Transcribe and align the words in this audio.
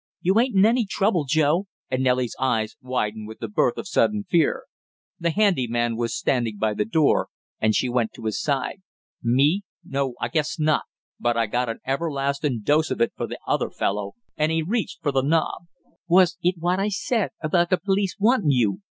"You 0.21 0.39
ain't 0.39 0.55
in 0.55 0.65
any 0.65 0.87
trouble, 0.87 1.25
Joe?" 1.29 1.67
and 1.91 2.01
Nellie's 2.03 2.35
eyes 2.39 2.75
widened 2.81 3.27
with 3.27 3.37
the 3.37 3.47
birth 3.47 3.77
of 3.77 3.87
sudden 3.87 4.23
fear. 4.27 4.63
The 5.19 5.29
handy 5.29 5.67
man 5.67 5.95
was 5.95 6.17
standing 6.17 6.57
by 6.57 6.73
the 6.73 6.85
door, 6.85 7.27
and 7.59 7.75
she 7.75 7.87
went 7.87 8.11
to 8.13 8.25
his 8.25 8.41
side. 8.41 8.81
"Me? 9.21 9.61
No, 9.85 10.15
I 10.19 10.29
guess 10.29 10.57
not; 10.57 10.85
but 11.19 11.37
I 11.37 11.45
got 11.45 11.69
an 11.69 11.81
everlastin' 11.85 12.63
dose 12.63 12.89
of 12.89 12.99
it 12.99 13.13
for 13.15 13.27
the 13.27 13.37
other 13.45 13.69
fellow!" 13.69 14.13
and 14.35 14.51
he 14.51 14.63
reached 14.63 15.03
for 15.03 15.11
the 15.11 15.21
knob. 15.21 15.65
"Was 16.07 16.35
it 16.41 16.55
what 16.57 16.79
I 16.79 16.89
said 16.89 17.29
about 17.39 17.69
the 17.69 17.77
police 17.77 18.15
wantin' 18.19 18.49
you?" 18.49 18.79